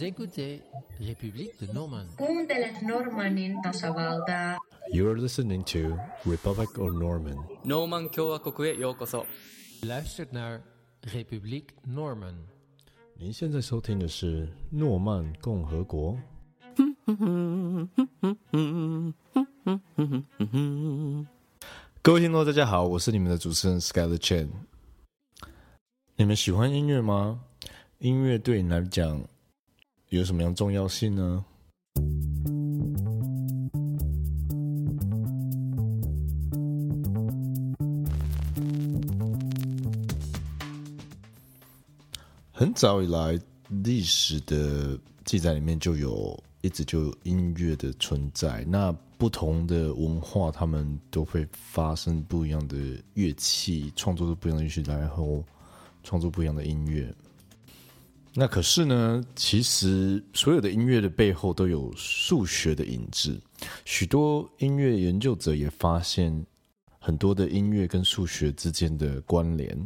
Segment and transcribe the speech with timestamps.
[0.00, 0.62] Vous écoutez
[1.00, 2.16] République de Normandie.
[2.16, 4.56] Kuuntelet Normannin tasavaltaa.
[4.92, 7.36] You're listening to Republic of Norman.
[7.64, 9.26] ノーマン共和国へようこそ
[9.82, 10.60] Luistert naar
[11.02, 12.34] Republiek Norman.
[13.18, 16.18] 您现在收听的是诺曼共和国。
[22.02, 24.48] 各位听众，大家好，我是你们的主持人 Skyler Chen。
[26.16, 27.40] 你们喜欢音乐吗？
[27.98, 29.22] 音乐对你来讲
[30.11, 31.45] 有什么样重要性呢？
[42.51, 48.65] 很早以来，历史的记载里面就有一直就有音乐的存在。
[48.65, 55.41] 那不同的文化，他们都会发生不一样的乐器，创作出不一样的乐器，然后
[56.03, 57.15] 创作不一样的音乐。
[58.33, 63.37] 那可是呢，其实所有的音乐的背后都有数学的影子。
[63.83, 66.45] 许多音乐研究者也发现，
[66.97, 69.77] 很多的音乐跟数学之间的关联。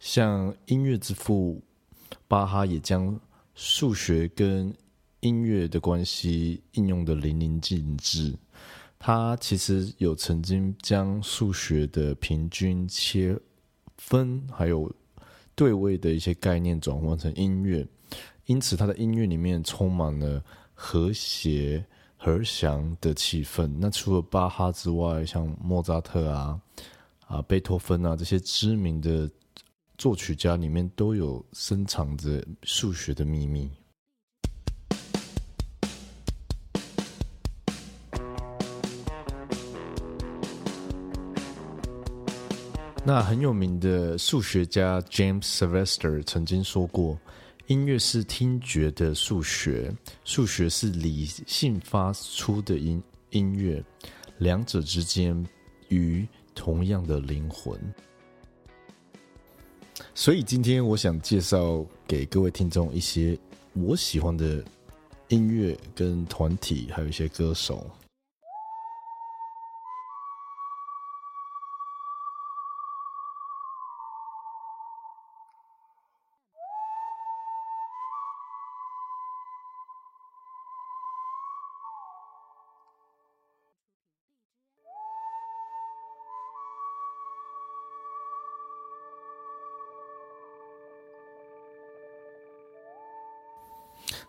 [0.00, 1.62] 像音乐之父
[2.26, 3.18] 巴哈也将
[3.54, 4.74] 数学跟
[5.20, 8.34] 音乐的关系应用的淋漓尽致。
[8.98, 13.38] 他其实有曾经将数学的平均切
[13.96, 14.92] 分，还有
[15.56, 17.84] 对位的一些概念转换成音乐，
[18.44, 20.40] 因此他的音乐里面充满了
[20.74, 21.84] 和谐、
[22.16, 23.66] 和祥的气氛。
[23.80, 26.60] 那除了巴哈之外，像莫扎特啊、
[27.26, 29.28] 啊贝多芬啊这些知名的
[29.96, 33.70] 作曲家里面，都有深藏着数学的秘密。
[43.08, 47.16] 那很有名的数学家 James Sylvester 曾经说过
[47.68, 53.80] ：“音乐是听觉的数学，数学是理性发出的音音乐，
[54.38, 55.40] 两者之间
[55.86, 57.80] 与同样的灵魂。”
[60.12, 63.38] 所以今天我想介绍给各位听众一些
[63.74, 64.64] 我喜欢的
[65.28, 67.88] 音乐跟团体，还有一些歌手。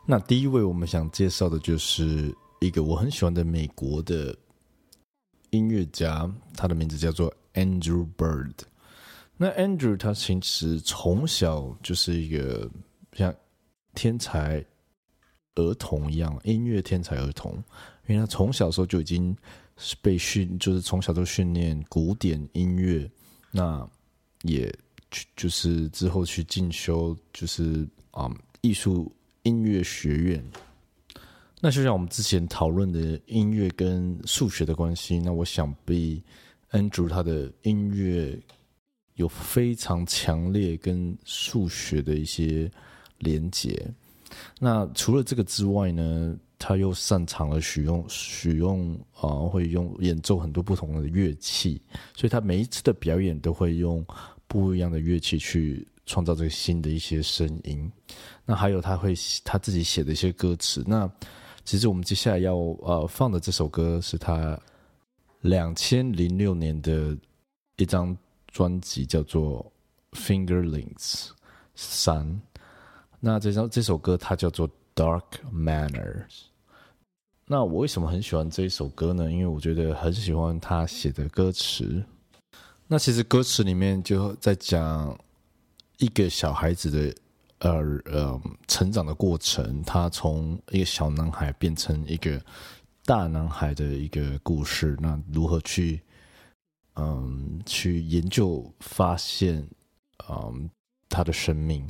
[0.10, 4.34] 那第一位我们想介绍的就是一个我很喜欢的美国的
[5.50, 8.54] 音乐家，他的名字叫做 Andrew Bird。
[9.36, 12.72] 那 Andrew 他其实从小就是一个
[13.12, 13.36] 像
[13.96, 14.64] 天才
[15.56, 17.62] 儿童一样，音乐天才儿童，
[18.08, 19.36] 因为他从小时候就已经
[20.02, 23.12] 被训，就是从小都训练古典音乐，
[23.52, 23.86] 那
[24.44, 24.74] 也
[25.12, 29.12] 去就是之后去进修，就是啊艺术。
[29.48, 30.44] 音乐学院，
[31.62, 36.22] 那就像我们之前讨论的音乐跟数学的关系，那我想必
[36.72, 38.38] Andrew 他的音乐
[39.16, 42.70] 有非常强烈跟数学的一些
[43.20, 43.90] 连接。
[44.60, 51.82] 那除了这个之外呢，他又擅长了使用使用啊，会用演奏很多不同的乐器，
[52.18, 54.06] 所以他每一次的表演都会用
[54.46, 55.88] 不一样的乐器去。
[56.08, 57.92] 创造这个新的一些声音，
[58.46, 59.14] 那还有他会
[59.44, 60.82] 他自己写的一些歌词。
[60.88, 61.08] 那
[61.66, 64.58] 其实我们接下来要呃放的这首歌是他
[65.42, 67.16] 两千零六年的
[67.76, 69.70] 一张专辑，叫做
[70.18, 70.88] 《Fingerlings》
[71.76, 72.42] 三。
[73.20, 76.26] 那这张这首歌它叫做《Dark Manners》。
[77.46, 79.30] 那我为什么很喜欢这一首歌呢？
[79.30, 82.02] 因为我觉得很喜欢他写的歌词。
[82.88, 85.20] 那其实歌词里面就在讲。
[85.98, 87.16] 一个小孩子的
[87.60, 92.40] 呃呃成长的过程，他从一个小男孩变成一个
[93.06, 94.96] 大男孩的一个故事。
[95.00, 96.02] 那如何去
[96.96, 99.68] 嗯去研究发现
[100.30, 100.70] 嗯
[101.10, 101.88] 他的生命？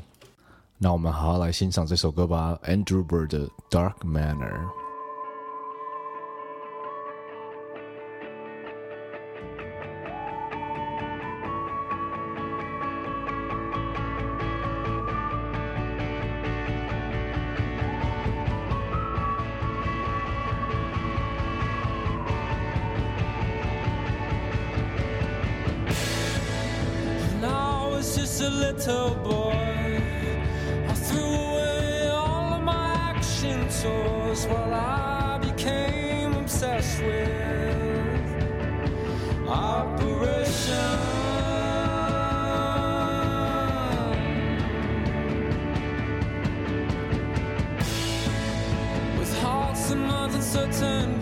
[0.78, 4.54] 那我们好好来欣赏这首歌吧，Andrew Bird 的《Dark Manner》。
[28.38, 30.02] Just a little boy.
[30.88, 33.82] I threw away all of my actions.
[33.82, 38.20] just what I became obsessed with.
[39.48, 40.76] Operation.
[49.18, 51.17] With hearts and minds on certain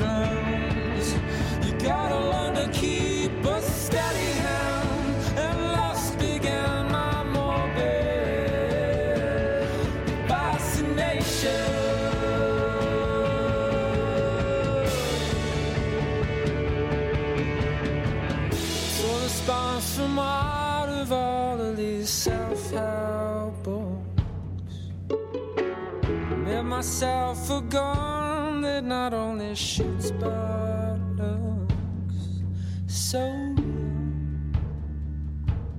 [27.46, 32.42] myself a gun that not only shoots but looks
[32.88, 33.56] so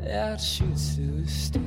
[0.01, 1.66] it shoots through steel.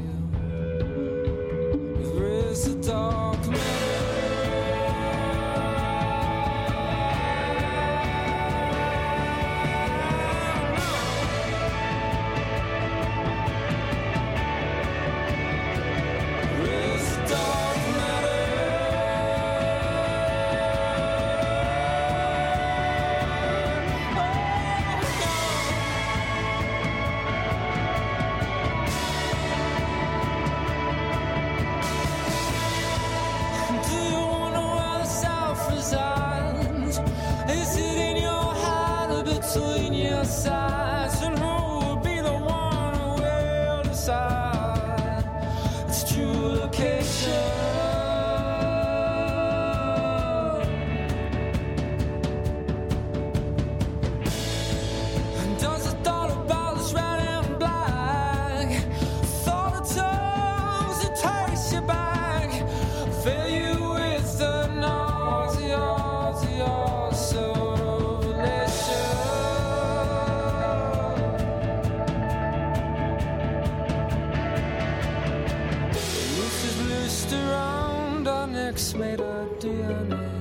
[79.59, 80.39] DNA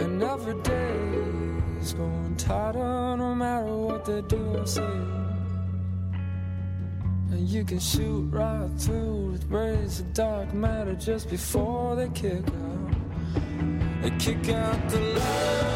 [0.00, 4.82] and every day is going tighter no matter what they do or say.
[7.30, 12.44] And you can shoot right through with rays of dark matter just before they kick
[12.46, 14.02] out.
[14.02, 15.71] They kick out the light.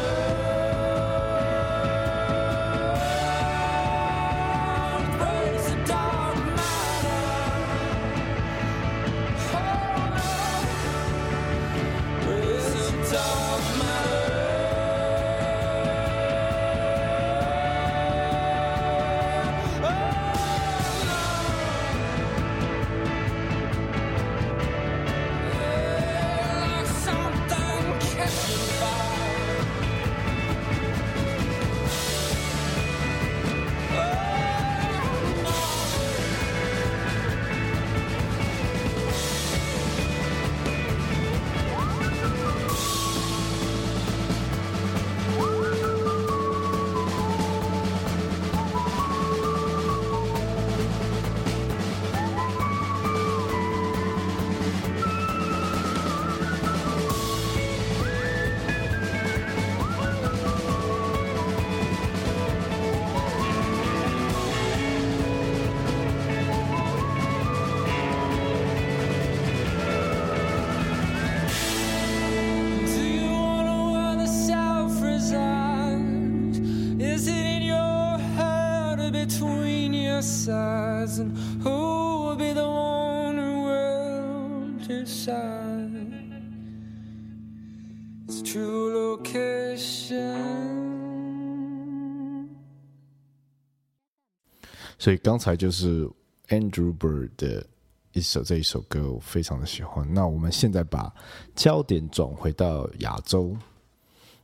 [94.97, 96.09] 所以刚才就是
[96.47, 97.65] Andrew Bird 的
[98.13, 100.11] 一首这一首歌，我非常的喜欢。
[100.13, 101.13] 那我们现在把
[101.55, 103.55] 焦点转回到亚洲。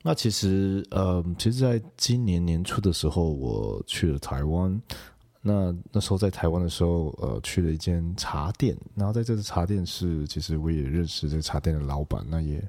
[0.05, 4.81] 那其实，呃，其实，在今年年初的时候，我去了台湾。
[5.41, 8.77] 那那时候在台湾的时候，呃，去了一间茶店。
[8.95, 12.61] 然后在这个茶店是，其实我也认识这个茶店的老板，那也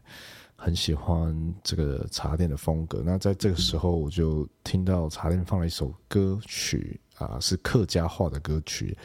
[0.54, 3.02] 很喜欢这个茶店的风格。
[3.04, 8.96] 那在这个时候，我就听到茶店放了一首歌曲啊，是客家话的歌曲。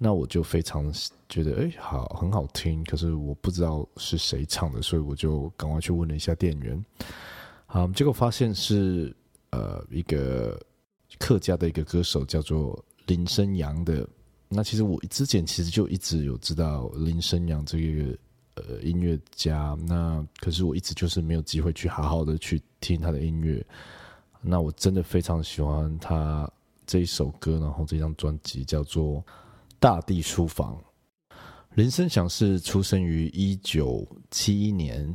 [0.00, 0.92] 那我就非常
[1.28, 2.84] 觉得，哎，好，很好听。
[2.84, 6.84] 可是我不知道是谁唱的，所以我就赶快去问了一下店员。
[7.66, 9.12] 好，结果发现是
[9.50, 10.56] 呃一个
[11.18, 14.08] 客家的一个歌手，叫做林生阳的。
[14.48, 18.16] 那其实我之前其实就一直有知道林生阳这个
[18.54, 23.66] 呃音乐家，那可是我一直就是没有机会去好好的去听他的音乐。
[24.40, 26.48] 那我真的非常喜欢他
[26.88, 29.16] 这一首歌，然后这张专辑叫做
[29.78, 30.74] 《大地书房》。
[31.74, 35.14] 林声祥是出生于一九七一年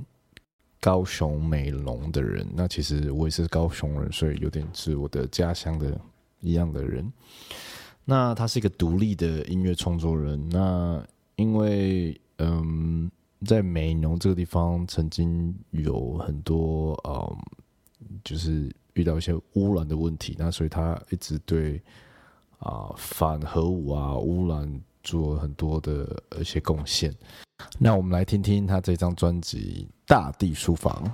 [0.80, 6.00] 高雄美浓的人，那其实我也是高雄人，所以有点是我的家乡的
[6.42, 7.12] 一样的人。
[8.06, 10.48] 那他是一个独立的音乐创作人。
[10.50, 11.04] 那
[11.38, 13.10] 因为嗯，
[13.48, 17.36] 在美浓这个地方曾经有很多嗯，
[18.24, 21.82] 就是遇到一些污染的问题，那所以他一直对
[22.60, 27.14] 啊反核武啊污染做很多的一些贡献。
[27.80, 31.12] 那我们来听听他这张专辑《大地书房》。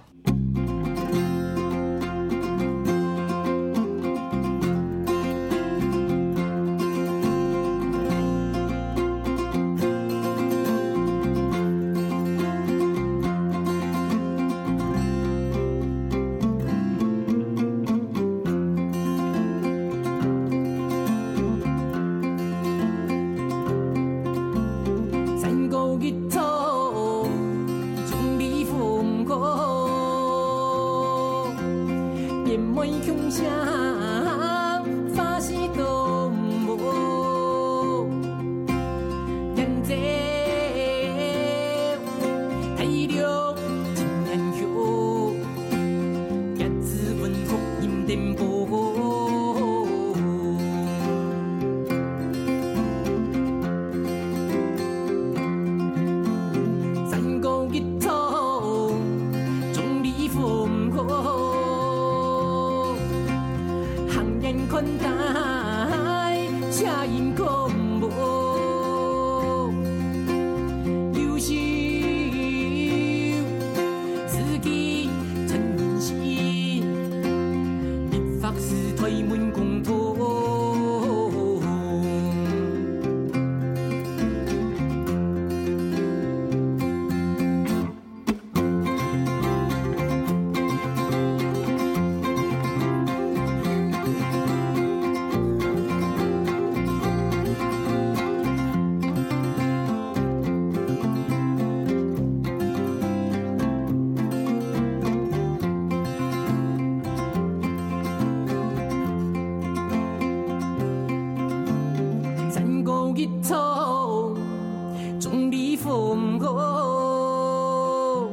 [116.50, 118.29] 風過，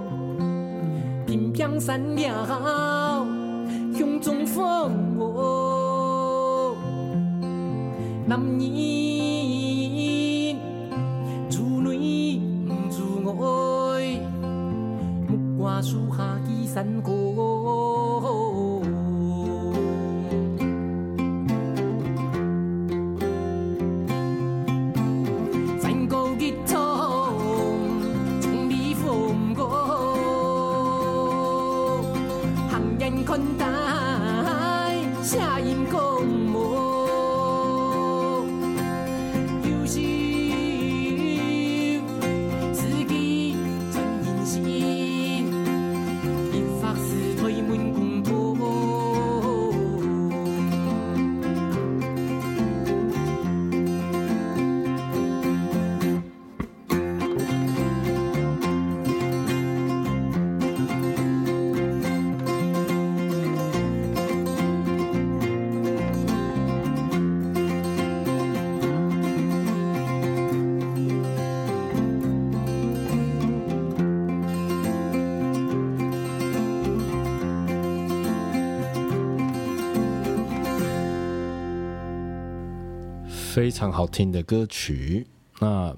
[1.27, 3.27] 偏偏散了
[3.95, 6.75] 胸中風我，
[8.27, 8.59] 男人
[11.49, 12.41] 自女
[12.91, 14.21] 自爱，
[15.29, 17.13] 木瓜树下記山歌。
[35.27, 35.75] 下一
[83.57, 85.27] 非常好听的歌曲。
[85.61, 85.97] 那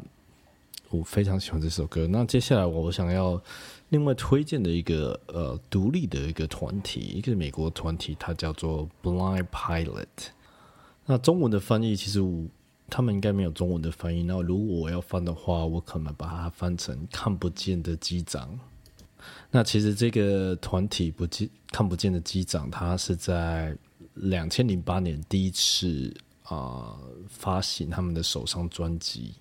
[0.91, 2.07] 我非常喜欢这首歌。
[2.07, 3.43] 那接下来我想要
[3.88, 10.07] 另外推荐的一个呃独立的一个团体，一个美国团体，它叫做 Blind Pilot。
[11.05, 12.21] 那中文的翻译其实
[12.88, 14.23] 他们应该没有中文的翻译。
[14.23, 18.57] 那如果我要翻的话，我可能把它翻成看不见的机长。
[19.50, 23.77] 那其实这个团体不见看不见的机长，它是在
[24.15, 26.15] 两千零八年第一次
[26.49, 29.35] 啊、发行他们的首张专辑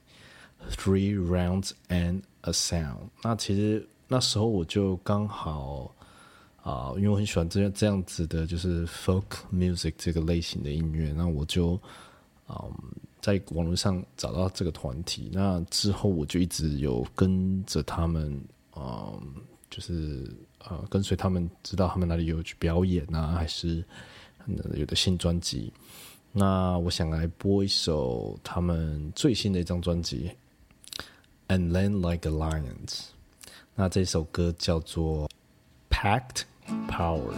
[0.76, 2.96] 《Three Rounds and a Sound》。
[3.24, 5.94] 那其实那时候我就刚好
[6.64, 9.24] 啊、因为我很喜欢这样这样子的，就是 folk
[9.54, 11.80] music 这个类型的音乐，那我就
[12.50, 12.72] 嗯、
[13.22, 18.38] 在网络上找到这个团体，那之后我就一直有跟着他们，
[18.76, 19.22] 嗯，
[19.70, 23.82] 就是呃跟随他们，知道他们哪里有去表演啊，还是
[24.76, 25.72] 有的新专辑。
[26.32, 30.32] 那我想来播一首他们最新的一张专辑
[31.56, 32.88] 《And Then Like a Lions》。
[33.76, 35.30] 那这首歌叫做
[35.90, 36.44] 《Packed
[36.90, 37.34] Power》。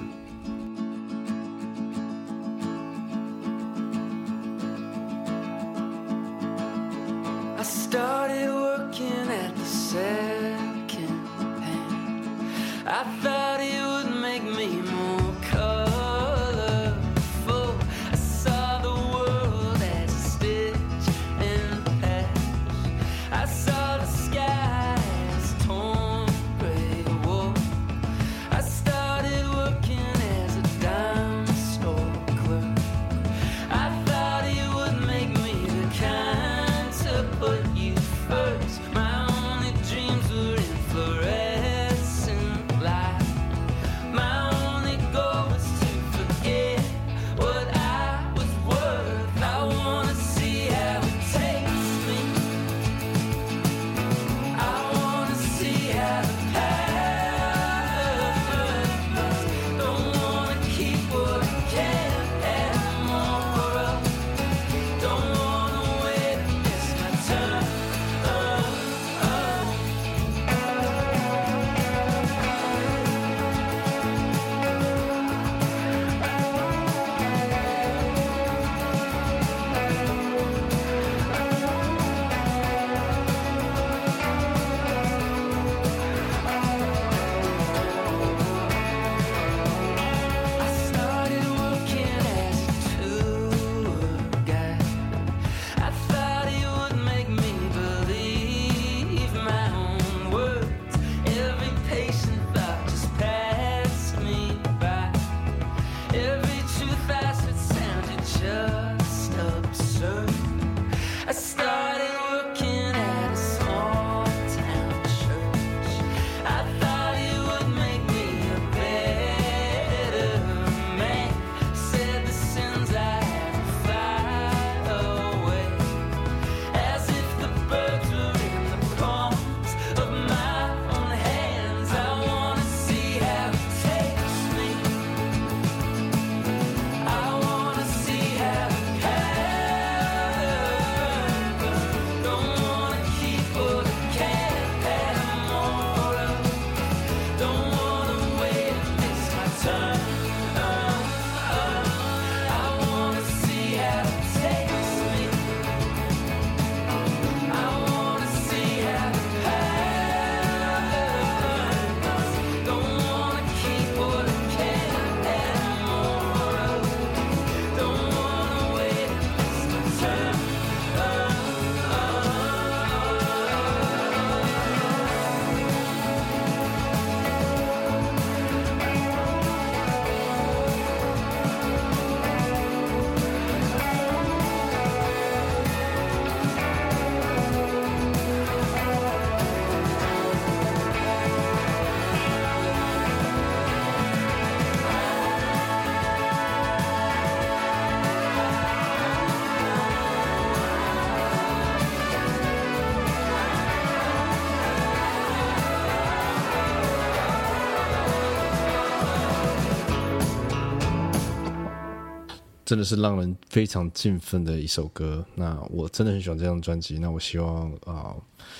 [212.69, 215.25] 真的是让人非常振奋的一首歌。
[215.33, 216.99] 那我真的很喜欢这张专辑。
[216.99, 218.15] 那我希望啊、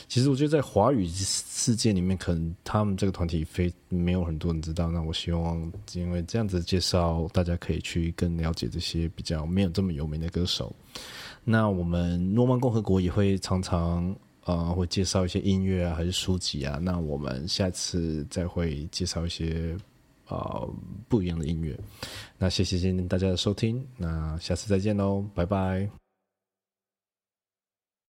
[0.08, 4.90] 其实我觉得在华语世界里面，可能他们这个团体非没有很多人知道。
[4.90, 10.76] 那我希望因为这样子介绍，大家可以去更了解这些比较没有这么有名的歌手。
[11.44, 16.80] 那我们诺曼共和国也会常常呃会介绍一些音乐啊，还是书籍啊。
[16.82, 19.78] 那我们下次再会介绍一些
[20.30, 20.64] 啊
[21.08, 21.78] 不一样的音乐。
[22.38, 26.09] 那谢谢今天大家的收听，那下次再见喽，拜拜。